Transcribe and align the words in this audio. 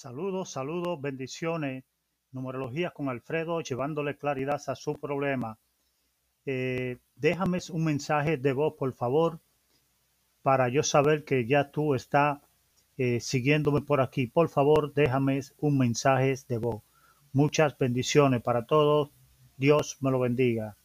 Saludos, 0.00 0.52
saludos, 0.52 1.00
bendiciones. 1.00 1.82
Numerología 2.30 2.92
con 2.92 3.08
Alfredo, 3.08 3.60
llevándole 3.62 4.16
claridad 4.16 4.62
a 4.68 4.76
su 4.76 4.94
problema. 4.94 5.58
Eh, 6.46 6.98
déjame 7.16 7.58
un 7.72 7.84
mensaje 7.84 8.36
de 8.36 8.52
voz, 8.52 8.74
por 8.78 8.92
favor, 8.92 9.40
para 10.42 10.68
yo 10.68 10.84
saber 10.84 11.24
que 11.24 11.48
ya 11.48 11.72
tú 11.72 11.96
estás 11.96 12.38
eh, 12.96 13.18
siguiéndome 13.18 13.80
por 13.80 14.00
aquí. 14.00 14.28
Por 14.28 14.48
favor, 14.48 14.94
déjame 14.94 15.40
un 15.58 15.76
mensaje 15.76 16.32
de 16.48 16.58
voz. 16.58 16.80
Muchas 17.32 17.76
bendiciones 17.76 18.40
para 18.40 18.66
todos. 18.66 19.10
Dios 19.56 19.96
me 20.00 20.12
lo 20.12 20.20
bendiga. 20.20 20.76